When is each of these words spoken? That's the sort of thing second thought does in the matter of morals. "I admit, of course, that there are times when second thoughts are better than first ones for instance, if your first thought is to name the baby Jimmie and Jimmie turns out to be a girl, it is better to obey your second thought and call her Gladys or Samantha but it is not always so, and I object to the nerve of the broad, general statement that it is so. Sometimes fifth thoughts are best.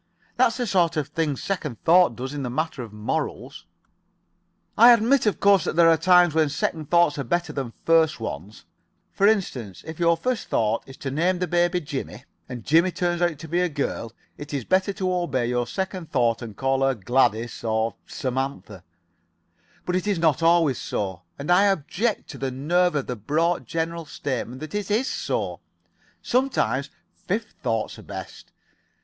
That's 0.35 0.57
the 0.57 0.65
sort 0.65 0.97
of 0.97 1.09
thing 1.09 1.35
second 1.37 1.83
thought 1.83 2.15
does 2.15 2.33
in 2.33 2.41
the 2.41 2.49
matter 2.49 2.81
of 2.81 2.91
morals. 2.91 3.67
"I 4.75 4.91
admit, 4.93 5.27
of 5.27 5.39
course, 5.39 5.63
that 5.63 5.75
there 5.75 5.91
are 5.91 5.95
times 5.95 6.33
when 6.33 6.49
second 6.49 6.89
thoughts 6.89 7.19
are 7.19 7.23
better 7.23 7.53
than 7.53 7.73
first 7.85 8.19
ones 8.19 8.65
for 9.11 9.27
instance, 9.27 9.83
if 9.85 9.99
your 9.99 10.17
first 10.17 10.47
thought 10.47 10.81
is 10.87 10.97
to 10.97 11.11
name 11.11 11.37
the 11.37 11.45
baby 11.45 11.79
Jimmie 11.81 12.25
and 12.49 12.63
Jimmie 12.65 12.89
turns 12.89 13.21
out 13.21 13.37
to 13.37 13.47
be 13.47 13.59
a 13.59 13.69
girl, 13.69 14.11
it 14.39 14.55
is 14.55 14.65
better 14.65 14.91
to 14.91 15.13
obey 15.13 15.45
your 15.45 15.67
second 15.67 16.09
thought 16.11 16.41
and 16.41 16.57
call 16.57 16.81
her 16.81 16.95
Gladys 16.95 17.63
or 17.63 17.93
Samantha 18.07 18.83
but 19.85 19.95
it 19.95 20.07
is 20.07 20.17
not 20.17 20.41
always 20.41 20.79
so, 20.79 21.21
and 21.37 21.51
I 21.51 21.65
object 21.65 22.27
to 22.29 22.39
the 22.39 22.49
nerve 22.49 22.95
of 22.95 23.05
the 23.05 23.15
broad, 23.15 23.67
general 23.67 24.05
statement 24.05 24.61
that 24.61 24.73
it 24.73 24.89
is 24.89 25.07
so. 25.07 25.59
Sometimes 26.23 26.89
fifth 27.13 27.51
thoughts 27.61 27.99
are 27.99 28.01
best. 28.01 28.51